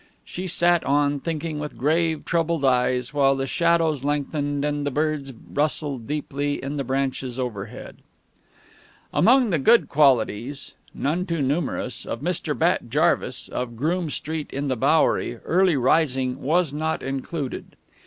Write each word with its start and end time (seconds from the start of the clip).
She 0.25 0.47
sat 0.47 0.83
on, 0.83 1.19
thinking, 1.19 1.59
with 1.59 1.77
grave, 1.77 2.25
troubled 2.25 2.65
eyes, 2.65 3.13
while 3.13 3.35
the 3.35 3.45
shadows 3.45 4.03
lengthened 4.03 4.65
and 4.65 4.83
the 4.83 4.89
birds 4.89 5.31
rustled 5.53 6.07
sleepily 6.07 6.55
in 6.55 6.77
the 6.77 6.83
branches 6.83 7.37
overhead. 7.37 7.97
Among 9.13 9.51
the 9.51 9.59
good 9.59 9.89
qualities, 9.89 10.73
none 10.95 11.27
too 11.27 11.43
numerous, 11.43 12.03
of 12.07 12.21
Mr. 12.21 12.57
Bat 12.57 12.89
Jarvis, 12.89 13.47
of 13.47 13.75
Groome 13.75 14.09
Street 14.09 14.49
in 14.51 14.69
the 14.69 14.75
Bowery, 14.75 15.37
early 15.45 15.77
rising 15.77 16.41
was 16.41 16.73
not 16.73 17.03
included. 17.03 17.75